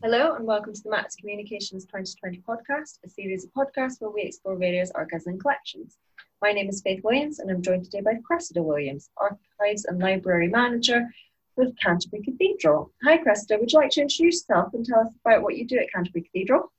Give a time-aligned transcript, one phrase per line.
[0.00, 4.22] Hello and welcome to the Max Communications 2020 podcast, a series of podcasts where we
[4.22, 5.96] explore various archives and collections.
[6.40, 10.46] My name is Faith Williams and I'm joined today by Cressida Williams, Archives and Library
[10.46, 11.08] Manager
[11.56, 12.92] with Canterbury Cathedral.
[13.02, 15.78] Hi Cressida, would you like to introduce yourself and tell us about what you do
[15.78, 16.72] at Canterbury Cathedral?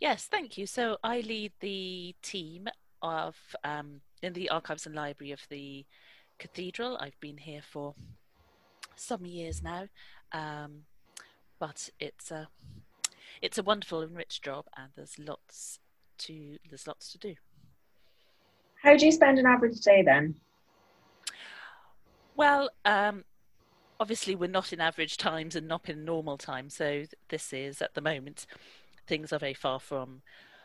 [0.00, 0.66] Yes, thank you.
[0.66, 2.66] So I lead the team
[3.02, 5.86] of um, in the archives and library of the
[6.40, 6.98] cathedral.
[7.00, 7.94] I've been here for
[8.96, 9.86] some years now,
[10.32, 10.82] um,
[11.66, 12.46] but it's a
[13.40, 15.78] it's a wonderful and rich job, and there's lots
[16.18, 17.34] to there's lots to do.
[18.82, 20.34] How do you spend an average day then?
[22.36, 23.24] Well, um,
[23.98, 27.94] obviously we're not in average times and not in normal times, so this is at
[27.94, 28.44] the moment
[29.06, 30.20] things are very far from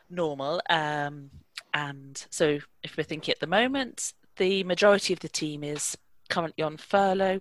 [0.09, 0.61] normal.
[0.69, 1.29] Um,
[1.73, 5.97] and so, if we're thinking at the moment, the majority of the team is
[6.29, 7.39] currently on furlough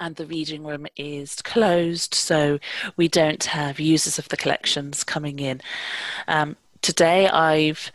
[0.00, 2.58] and the reading room is closed, so
[2.96, 5.60] we don't have users of the collections coming in.
[6.28, 7.90] Um, today, I've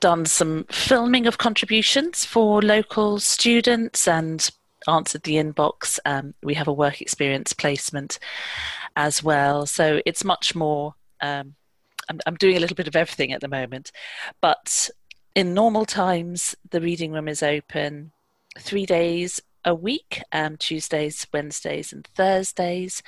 [0.00, 4.48] done some filming of contributions for local students and
[4.86, 5.98] answered the inbox.
[6.04, 8.18] Um, we have a work experience placement
[8.96, 10.94] as well, so it's much more.
[11.20, 11.54] Um,
[12.08, 13.92] I'm, I'm doing a little bit of everything at the moment,
[14.40, 14.88] but
[15.34, 18.12] in normal times, the reading room is open
[18.58, 23.02] three days a week um, Tuesdays, Wednesdays, and Thursdays.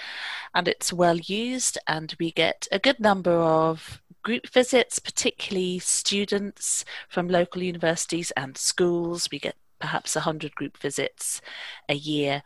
[0.54, 6.84] And it's well used, and we get a good number of group visits, particularly students
[7.08, 9.28] from local universities and schools.
[9.30, 11.40] We get perhaps 100 group visits
[11.88, 12.42] a year.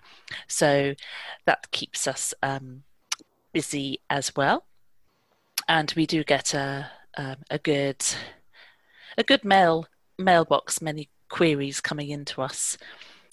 [0.47, 0.95] So
[1.47, 2.85] that keeps us um,
[3.53, 4.67] busy as well.
[5.69, 8.05] And we do get a, um, a good
[9.17, 9.87] a good mail
[10.19, 12.77] mailbox, many queries coming into us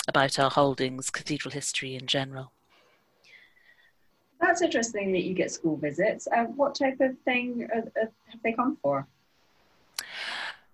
[0.08, 2.52] about our holdings, cathedral history in general.
[4.40, 6.28] That's interesting that you get school visits.
[6.36, 9.08] Uh, what type of thing are, are, have they come for?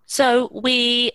[0.05, 1.11] So we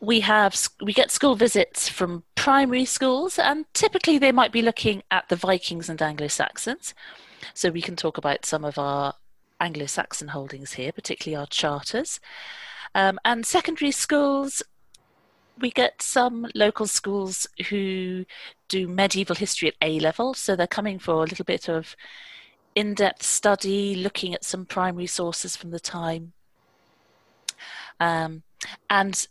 [0.00, 5.02] we have we get school visits from primary schools, and typically they might be looking
[5.10, 6.94] at the Vikings and Anglo Saxons.
[7.52, 9.14] So we can talk about some of our
[9.60, 12.20] Anglo Saxon holdings here, particularly our charters.
[12.94, 14.62] Um, and secondary schools
[15.60, 18.24] we get some local schools who
[18.68, 21.96] do medieval history at A level, so they're coming for a little bit of
[22.74, 26.32] in depth study, looking at some primary sources from the time.
[27.98, 28.42] Um,
[28.88, 29.26] and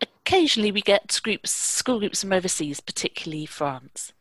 [0.00, 4.12] occasionally we get groups, school groups from overseas, particularly France.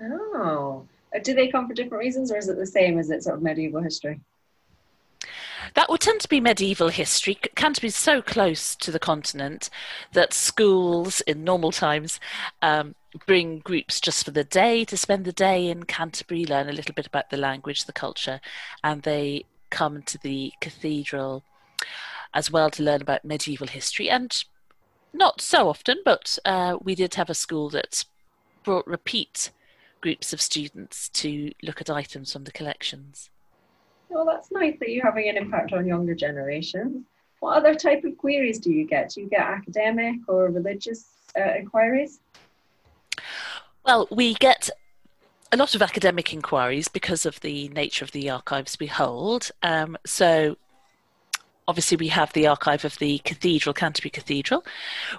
[0.00, 0.86] Oh,
[1.22, 3.42] do they come for different reasons, or is it the same as it sort of
[3.42, 4.20] medieval history?
[5.74, 7.36] That would tend to be medieval history.
[7.54, 9.70] Canterbury is so close to the continent
[10.12, 12.20] that schools in normal times
[12.62, 12.94] um,
[13.26, 16.94] bring groups just for the day to spend the day in Canterbury, learn a little
[16.94, 18.40] bit about the language, the culture,
[18.82, 21.42] and they come to the cathedral
[22.32, 24.10] as well to learn about medieval history.
[24.10, 24.44] And
[25.12, 28.04] not so often, but uh, we did have a school that
[28.64, 29.50] brought repeat
[30.00, 33.30] groups of students to look at items from the collections.
[34.08, 37.04] Well, that's nice that you're having an impact on younger generations.
[37.40, 39.10] What other type of queries do you get?
[39.10, 41.06] Do you get academic or religious
[41.38, 42.20] uh, inquiries?
[43.84, 44.70] Well, we get
[45.52, 49.50] a lot of academic inquiries because of the nature of the archives we hold.
[49.62, 50.56] Um, so,
[51.68, 54.64] obviously, we have the archive of the Cathedral, Canterbury Cathedral,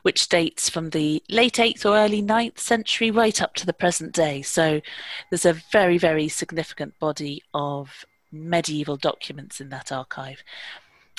[0.02, 4.14] which dates from the late 8th or early 9th century right up to the present
[4.14, 4.42] day.
[4.42, 4.82] So,
[5.30, 10.44] there's a very, very significant body of medieval documents in that archive.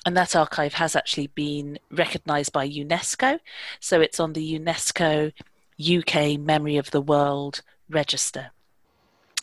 [0.04, 3.40] And that archive has actually been recognised by UNESCO.
[3.80, 5.32] So it's on the UNESCO
[5.80, 8.50] UK Memory of the World Register.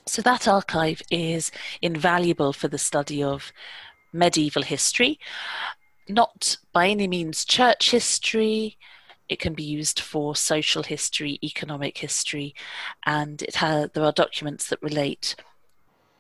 [0.06, 1.52] So that archive is
[1.82, 3.52] invaluable for the study of
[4.12, 5.20] medieval history,
[6.08, 8.78] not by any means church history.
[9.30, 12.54] It can be used for social history, economic history,
[13.06, 15.36] and it has, there are documents that relate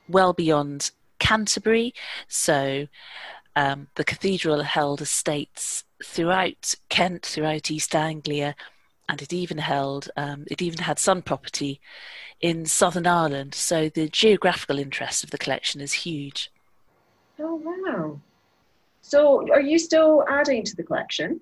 [0.07, 0.91] well beyond
[1.23, 1.93] Canterbury.
[2.27, 2.87] So
[3.55, 8.55] um, the cathedral held estates throughout Kent, throughout East Anglia,
[9.07, 11.79] and it even held um, it even had some property
[12.41, 13.55] in Southern Ireland.
[13.55, 16.51] So the geographical interest of the collection is huge.
[17.39, 18.19] Oh wow!
[19.01, 21.39] So are you still adding to the collection?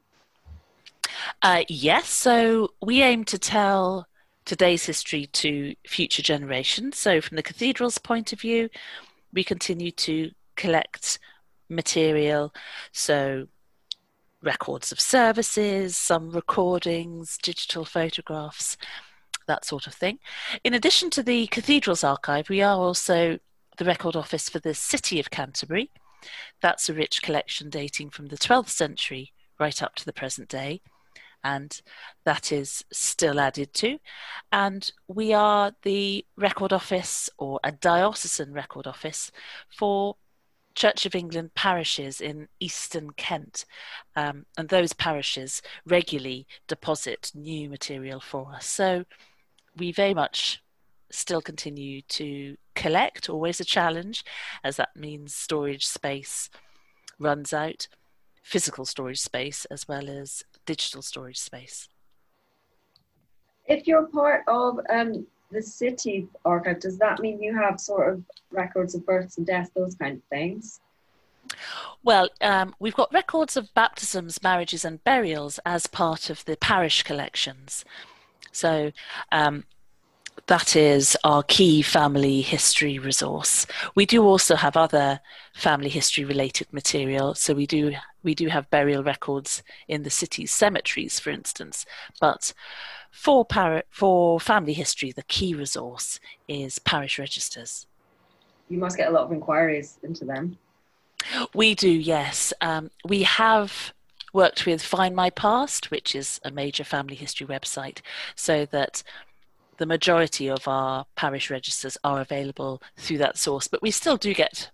[1.41, 2.07] Uh, yes.
[2.07, 4.07] So we aim to tell
[4.45, 6.97] today's history to future generations.
[6.97, 8.69] So from the cathedral's point of view,
[9.33, 11.19] we continue to collect
[11.69, 12.53] material,
[12.91, 13.47] so
[14.43, 18.77] records of services, some recordings, digital photographs,
[19.47, 20.19] that sort of thing.
[20.63, 23.39] In addition to the Cathedral's archive, we are also
[23.77, 25.89] the record office for the City of Canterbury.
[26.61, 30.81] That's a rich collection dating from the 12th century right up to the present day,
[31.43, 31.81] and
[32.23, 33.97] that is still added to.
[34.51, 39.31] And we are the record office or a diocesan record office
[39.69, 40.15] for
[40.73, 43.65] Church of England parishes in eastern Kent,
[44.15, 48.65] um, and those parishes regularly deposit new material for us.
[48.65, 49.03] So
[49.77, 50.61] we very much
[51.11, 54.23] still continue to collect, always a challenge,
[54.63, 56.49] as that means storage space
[57.19, 57.87] runs out,
[58.41, 61.89] physical storage space as well as digital storage space.
[63.67, 68.23] If you're part of um, the city archive, does that mean you have sort of
[68.51, 70.81] records of births and deaths, those kind of things?
[72.03, 77.03] Well, um, we've got records of baptisms, marriages, and burials as part of the parish
[77.03, 77.85] collections.
[78.51, 78.91] So
[79.31, 79.65] um,
[80.51, 83.65] that is our key family history resource.
[83.95, 85.21] We do also have other
[85.53, 87.35] family history related material.
[87.35, 91.85] So we do we do have burial records in the city's cemeteries, for instance.
[92.19, 92.53] But
[93.11, 96.19] for par- for family history, the key resource
[96.49, 97.87] is parish registers.
[98.67, 100.57] You must get a lot of inquiries into them.
[101.55, 102.51] We do, yes.
[102.59, 103.93] Um, we have
[104.33, 107.99] worked with Find My Past, which is a major family history website,
[108.35, 109.01] so that
[109.81, 113.67] the majority of our parish registers are available through that source.
[113.67, 114.69] But we still do get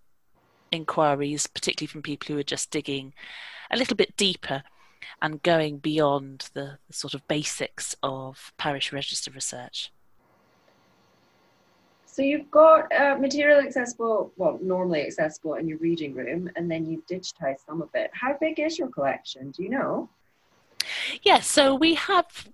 [0.69, 3.13] inquiries, particularly from people who are just digging
[3.71, 4.63] a little bit deeper
[5.21, 9.93] and going beyond the, the sort of basics of parish register research.
[12.05, 16.85] So you've got uh, material accessible, well, normally accessible in your reading room, and then
[16.85, 18.11] you've digitized some of it.
[18.11, 19.51] How big is your collection?
[19.51, 20.09] Do you know?
[20.81, 22.49] Yes, yeah, so we have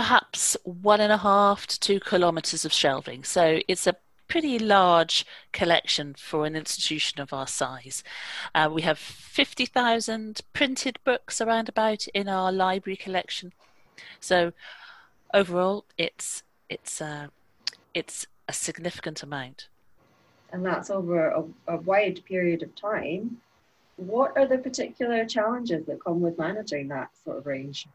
[0.00, 3.22] perhaps one and a half to two kilometres of shelving.
[3.22, 3.96] So it's a
[4.28, 8.02] pretty large collection for an institution of our size.
[8.54, 13.52] Uh, we have 50,000 printed books around about in our library collection.
[14.20, 14.54] So
[15.34, 17.26] overall, it's it's uh,
[17.92, 19.68] it's a significant amount.
[20.50, 23.36] And that's over a, a wide period of time.
[23.96, 27.86] What are the particular challenges that come with managing that sort of range?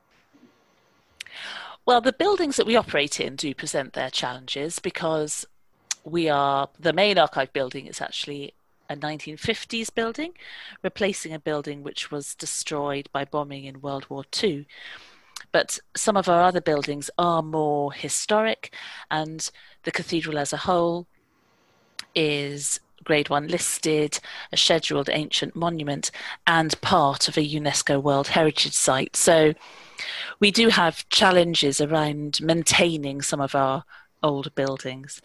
[1.86, 5.46] Well, the buildings that we operate in do present their challenges because
[6.04, 8.56] we are the main archive building is actually
[8.90, 10.34] a 1950s building,
[10.82, 14.66] replacing a building which was destroyed by bombing in World War II.
[15.52, 18.74] But some of our other buildings are more historic,
[19.12, 19.48] and
[19.84, 21.06] the cathedral as a whole
[22.16, 24.20] is Grade 1 listed,
[24.52, 26.12] a scheduled ancient monument,
[26.46, 29.16] and part of a UNESCO World Heritage Site.
[29.16, 29.54] So
[30.40, 33.86] we do have challenges around maintaining some of our
[34.22, 35.22] old buildings.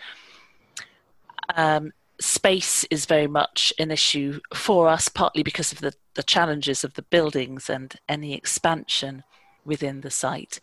[1.57, 6.85] Um, space is very much an issue for us, partly because of the, the challenges
[6.85, 9.25] of the buildings and any expansion
[9.65, 10.61] within the site.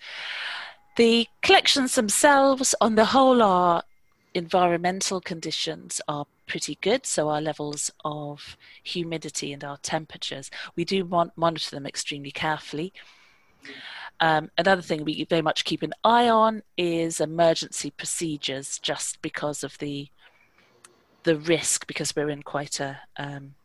[0.95, 3.83] The collections themselves, on the whole, are
[4.37, 7.05] environmental conditions are pretty good.
[7.05, 12.93] So our levels of humidity and our temperatures, we do mon- monitor them extremely carefully.
[14.19, 19.63] Um, another thing we very much keep an eye on is emergency procedures, just because
[19.63, 20.09] of the
[21.23, 23.55] the risk, because we're in quite a um,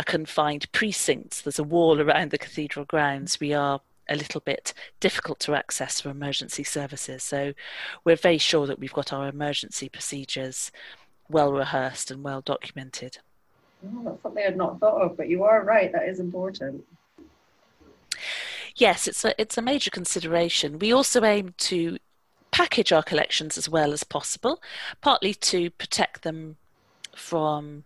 [0.00, 1.44] a confined precinct.
[1.44, 3.38] There's a wall around the cathedral grounds.
[3.38, 3.80] We are
[4.10, 7.22] a little bit difficult to access for emergency services.
[7.22, 7.54] So
[8.04, 10.72] we're very sure that we've got our emergency procedures
[11.28, 13.18] well rehearsed and well documented.
[13.86, 16.84] Oh, that's something I'd not thought of, but you are right, that is important.
[18.76, 20.78] Yes, it's a, it's a major consideration.
[20.78, 21.98] We also aim to
[22.50, 24.60] package our collections as well as possible,
[25.00, 26.56] partly to protect them
[27.14, 27.84] from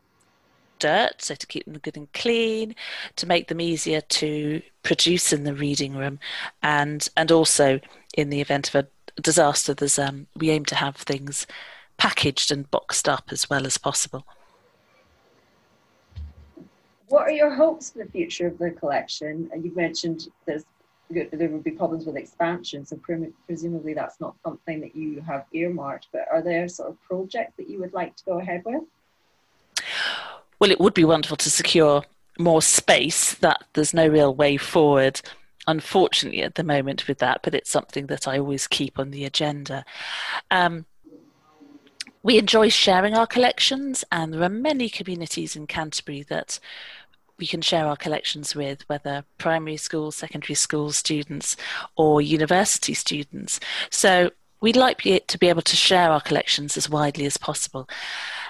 [0.84, 2.74] dirt, so to keep them good and clean,
[3.16, 6.18] to make them easier to produce in the reading room,
[6.62, 7.80] and and also
[8.18, 11.46] in the event of a disaster, there's um, we aim to have things
[11.96, 14.26] packaged and boxed up as well as possible.
[17.08, 19.50] What are your hopes for the future of the collection?
[19.62, 20.64] You've mentioned there's
[21.10, 22.98] there would be problems with expansion, so
[23.46, 26.08] presumably that's not something that you have earmarked.
[26.12, 28.84] But are there sort of projects that you would like to go ahead with?
[30.64, 32.02] Well, it would be wonderful to secure
[32.38, 33.34] more space.
[33.34, 35.20] That there's no real way forward,
[35.66, 39.26] unfortunately, at the moment with that, but it's something that I always keep on the
[39.26, 39.84] agenda.
[40.50, 40.86] Um,
[42.22, 46.58] we enjoy sharing our collections, and there are many communities in Canterbury that
[47.38, 51.58] we can share our collections with, whether primary school, secondary school students,
[51.94, 53.60] or university students.
[53.90, 54.30] So
[54.64, 57.86] we'd like to be able to share our collections as widely as possible.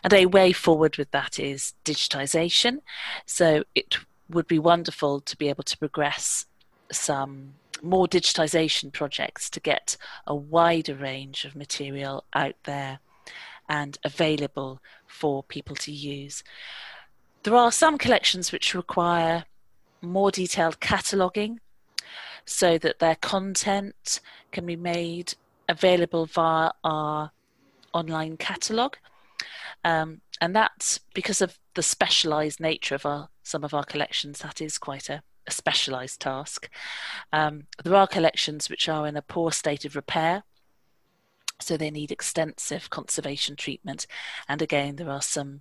[0.04, 2.78] And a way forward with that is digitization.
[3.26, 3.97] So it
[4.30, 6.47] would be wonderful to be able to progress
[6.92, 13.00] some more digitization projects to get a wider range of material out there
[13.68, 16.44] and available for people to use.
[17.42, 19.47] There are some collections which require
[20.00, 21.59] more detailed cataloguing
[22.47, 24.21] so that their content
[24.52, 25.35] can be made
[25.68, 27.30] available via our
[27.92, 28.97] online catalogue.
[29.85, 34.61] Um, and that's because of the specialised nature of our, some of our collections, that
[34.61, 36.68] is quite a, a specialised task.
[37.33, 40.44] Um, there are collections which are in a poor state of repair,
[41.61, 44.06] so they need extensive conservation treatment.
[44.49, 45.61] And again, there are some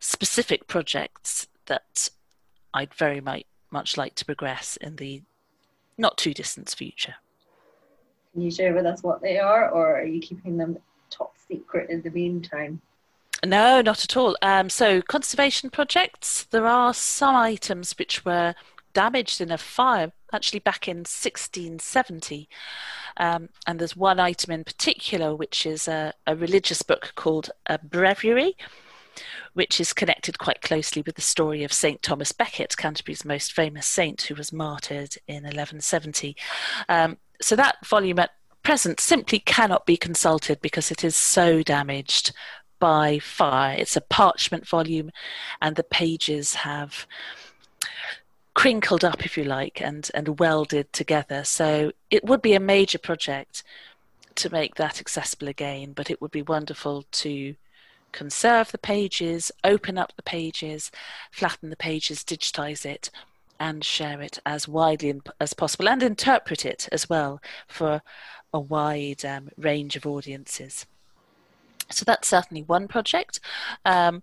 [0.00, 2.08] specific projects that
[2.72, 5.22] I'd very much, much like to progress in the
[5.96, 7.16] not too distant future.
[8.38, 10.78] Can you share with us what they are, or are you keeping them
[11.10, 12.80] top secret in the meantime?
[13.44, 14.36] No, not at all.
[14.42, 18.54] Um, so, conservation projects, there are some items which were
[18.92, 22.48] damaged in a fire actually back in 1670.
[23.16, 27.76] Um, and there's one item in particular, which is a, a religious book called a
[27.76, 28.56] breviary,
[29.54, 32.00] which is connected quite closely with the story of St.
[32.04, 36.36] Thomas Becket, Canterbury's most famous saint, who was martyred in 1170.
[36.88, 38.30] Um, so that volume at
[38.62, 42.32] present simply cannot be consulted because it is so damaged
[42.78, 43.76] by fire.
[43.78, 45.10] It's a parchment volume,
[45.60, 47.06] and the pages have
[48.54, 51.44] crinkled up, if you like, and, and welded together.
[51.44, 53.62] So it would be a major project
[54.36, 57.54] to make that accessible again, but it would be wonderful to
[58.12, 60.90] conserve the pages, open up the pages,
[61.30, 63.10] flatten the pages, digitize it,
[63.60, 68.02] and share it as widely as possible and interpret it as well for
[68.52, 70.86] a wide um, range of audiences.
[71.90, 73.40] So that's certainly one project.
[73.84, 74.22] Um,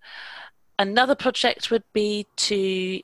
[0.77, 3.01] another project would be to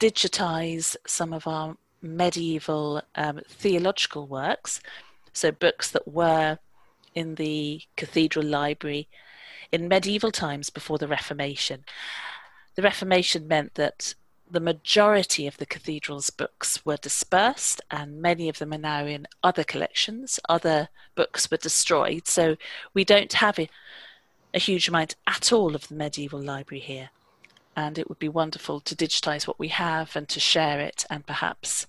[0.00, 4.80] digitize some of our medieval um, theological works,
[5.32, 6.58] so books that were
[7.14, 9.08] in the cathedral library
[9.72, 11.84] in medieval times before the Reformation.
[12.74, 14.14] The Reformation meant that
[14.50, 19.26] the majority of the cathedral's books were dispersed, and many of them are now in
[19.42, 20.38] other collections.
[20.48, 22.56] Other books were destroyed, so
[22.92, 23.68] we don't have a,
[24.52, 27.10] a huge amount at all of the medieval library here.
[27.76, 31.26] And it would be wonderful to digitize what we have and to share it, and
[31.26, 31.86] perhaps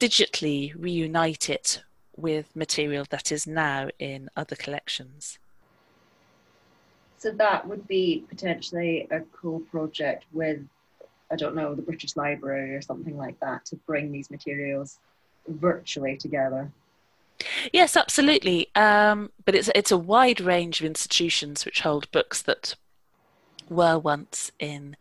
[0.00, 1.82] digitally reunite it
[2.16, 5.38] with material that is now in other collections.
[7.16, 10.60] So that would be potentially a cool project with
[11.30, 14.98] I don't know, the British Library or something like that to bring these materials
[15.48, 16.70] virtually together.
[17.72, 18.68] Yes, absolutely.
[18.74, 22.74] Um, but it's it's a wide range of institutions which hold books that
[23.68, 24.96] were once in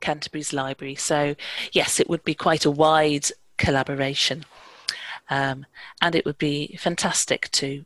[0.00, 0.94] Canterbury's library.
[0.94, 1.34] So
[1.72, 4.44] yes, it would be quite a wide collaboration,
[5.30, 5.66] um,
[6.02, 7.84] and it would be fantastic to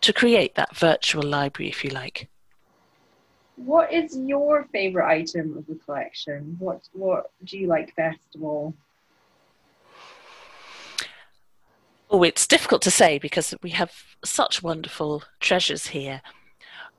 [0.00, 2.28] to create that virtual library, if you like.
[3.64, 6.56] What is your favorite item of the collection?
[6.58, 8.74] What what do you like best of all?
[12.10, 13.92] Oh, it's difficult to say because we have
[14.24, 16.22] such wonderful treasures here.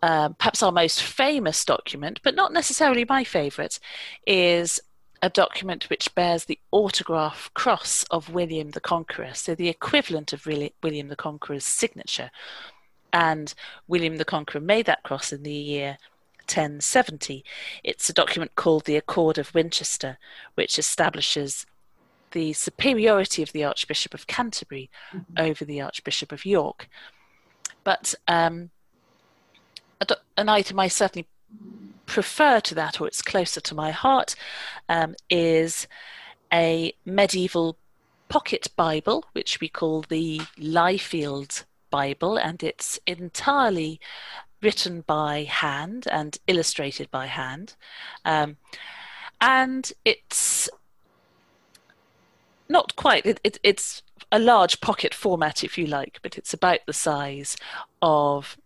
[0.04, 3.80] Um, perhaps our most famous document, but not necessarily my favourite,
[4.28, 4.80] is
[5.24, 10.46] a document which bears the autograph cross of William the Conqueror, so the equivalent of
[10.46, 12.30] William the Conqueror's signature.
[13.14, 13.54] And
[13.88, 15.98] William the Conqueror made that cross in the year
[16.56, 17.44] 1070.
[17.84, 20.18] It's a document called the Accord of Winchester,
[20.56, 21.66] which establishes
[22.32, 25.34] the superiority of the Archbishop of Canterbury mm-hmm.
[25.38, 26.90] over the Archbishop of York.
[27.84, 28.70] But um,
[30.38, 31.28] an item I certainly
[32.06, 34.36] prefer to that, or it's closer to my heart,
[34.90, 35.88] um, is
[36.52, 37.78] a medieval
[38.30, 44.00] pocket Bible, which we call the Lyghfield Bible, and it's entirely
[44.62, 47.76] written by hand and illustrated by hand.
[48.26, 48.58] Um,
[49.40, 50.70] and it's
[52.70, 56.80] not quite, it, it, it's a large pocket format, if you like, but it's about
[56.86, 57.58] the size
[58.02, 58.58] of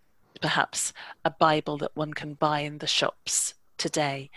[0.41, 4.29] perhaps a Bible that one can buy in the shops today.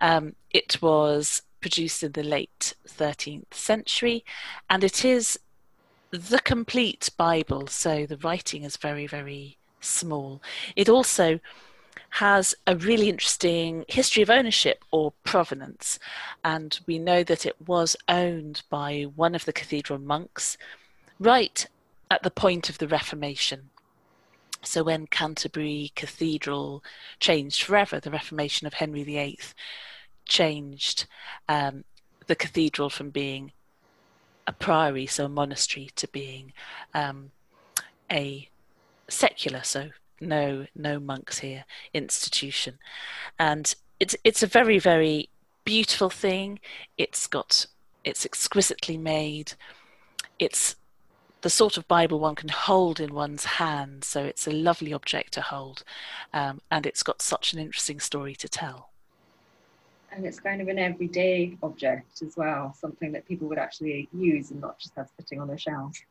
[0.00, 4.24] Um, it was produced in the late 13th century
[4.68, 5.38] and it is
[6.10, 10.42] the complete Bible, so the writing is very, very small.
[10.76, 11.40] It also
[12.14, 15.98] has a really interesting history of ownership or provenance.
[16.44, 20.58] And we know that it was owned by one of the cathedral monks
[21.18, 21.66] right
[22.10, 23.70] at the point of the Reformation.
[24.62, 26.82] So when Canterbury Cathedral
[27.18, 29.38] changed forever, the Reformation of Henry VIII
[30.26, 31.06] changed
[31.48, 31.84] um,
[32.26, 33.52] the cathedral from being
[34.46, 36.52] a priory, so a monastery, to being
[36.92, 37.30] um,
[38.10, 38.48] a
[39.10, 39.90] secular, so
[40.20, 41.64] no no monks here
[41.94, 42.78] institution,
[43.38, 45.28] and it's it's a very very
[45.64, 46.58] beautiful thing.
[46.96, 47.66] It's got
[48.04, 49.52] it's exquisitely made.
[50.38, 50.76] It's
[51.42, 54.04] the sort of Bible one can hold in one's hand.
[54.04, 55.84] So it's a lovely object to hold,
[56.32, 58.90] um, and it's got such an interesting story to tell.
[60.12, 64.50] And it's kind of an everyday object as well, something that people would actually use
[64.50, 66.02] and not just have sitting on their shelves.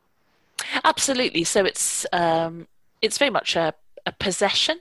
[0.83, 1.43] Absolutely.
[1.43, 2.67] So it's um,
[3.01, 3.73] it's very much a,
[4.05, 4.79] a possession.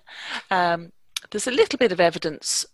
[0.50, 0.92] Um,
[1.30, 2.66] there's a little bit of evidence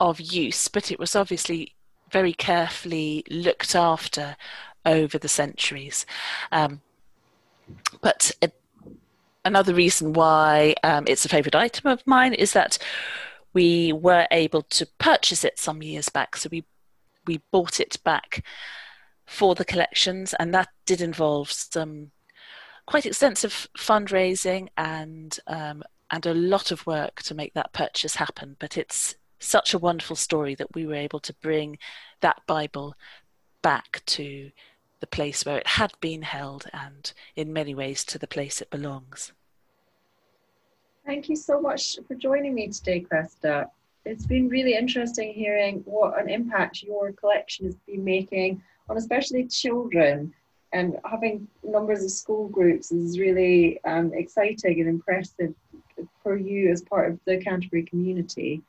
[0.00, 1.74] of use, but it was obviously
[2.10, 4.36] very carefully looked after
[4.84, 6.04] over the centuries.
[6.50, 6.80] Um,
[8.00, 8.54] but it,
[9.44, 12.78] another reason why um, it's a favourite item of mine is that
[13.54, 16.36] we were able to purchase it some years back.
[16.36, 16.64] So we
[17.26, 18.44] we bought it back
[19.26, 22.10] for the collections, and that did involve some
[22.86, 28.56] quite extensive fundraising and um, and a lot of work to make that purchase happen.
[28.58, 31.78] But it's such a wonderful story that we were able to bring
[32.20, 32.94] that Bible
[33.62, 34.50] back to
[35.00, 38.70] the place where it had been held and in many ways to the place it
[38.70, 39.32] belongs.
[41.04, 43.68] Thank you so much for joining me today, Cressida.
[44.04, 49.46] It's been really interesting hearing what an impact your collection has been making on especially
[49.46, 50.32] children.
[50.72, 55.54] And having numbers of school groups is really um, exciting and impressive
[56.22, 58.62] for you as part of the Canterbury community.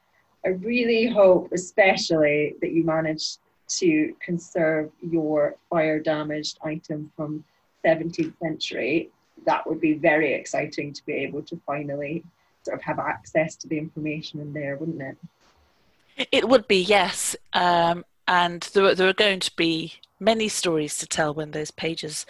[0.46, 3.38] I really hope, especially, that you manage
[3.80, 7.44] to conserve your fire damaged item from
[7.86, 9.10] 17th century,
[9.46, 12.24] that would be very exciting to be able to finally
[12.64, 16.28] sort of have access to the information in there, wouldn't it?
[16.32, 17.36] It would be, yes.
[17.54, 22.26] Um, and there, there are going to be many stories to tell when those pages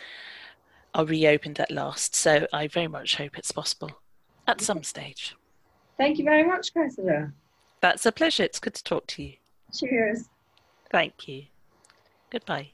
[0.93, 2.15] are reopened at last.
[2.15, 3.91] So I very much hope it's possible
[4.47, 5.35] at some stage.
[5.97, 7.31] Thank you very much, Cressida.
[7.81, 8.43] That's a pleasure.
[8.43, 9.33] It's good to talk to you.
[9.73, 10.29] Cheers.
[10.91, 11.45] Thank you.
[12.29, 12.71] Goodbye.